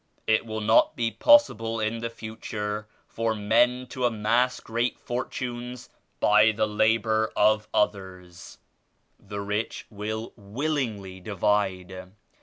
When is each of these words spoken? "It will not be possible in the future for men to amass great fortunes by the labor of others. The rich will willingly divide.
"It 0.25 0.47
will 0.47 0.61
not 0.61 0.95
be 0.95 1.11
possible 1.11 1.79
in 1.79 1.99
the 1.99 2.09
future 2.09 2.87
for 3.07 3.35
men 3.35 3.85
to 3.91 4.05
amass 4.05 4.59
great 4.59 4.97
fortunes 4.97 5.89
by 6.19 6.51
the 6.51 6.65
labor 6.65 7.31
of 7.35 7.67
others. 7.71 8.57
The 9.19 9.41
rich 9.41 9.85
will 9.91 10.33
willingly 10.35 11.19
divide. 11.19 12.13